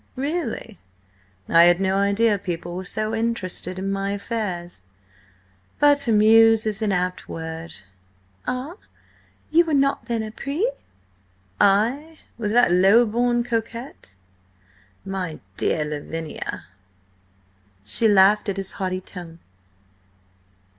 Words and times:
"Really? 0.15 0.79
I 1.47 1.65
had 1.65 1.79
no 1.79 1.95
idea 1.97 2.39
people 2.39 2.75
were 2.75 2.83
so 2.83 3.13
interested 3.13 3.77
in 3.77 3.91
my 3.91 4.13
affairs. 4.13 4.81
But 5.77 6.07
'amuse' 6.07 6.65
is 6.65 6.81
an 6.81 6.91
apt 6.91 7.29
word." 7.29 7.75
"Ah? 8.47 8.77
You 9.51 9.63
were 9.65 9.75
not 9.75 10.05
then 10.05 10.21
épris?" 10.21 10.63
"I? 11.59 12.17
With 12.35 12.49
that 12.49 12.71
low 12.71 13.05
born 13.05 13.43
cocotte? 13.43 14.15
My 15.05 15.39
dear 15.55 15.85
Lavinia!" 15.85 16.65
She 17.85 18.07
laughed 18.07 18.49
at 18.49 18.57
his 18.57 18.71
haughty 18.81 19.01
tone. 19.01 19.37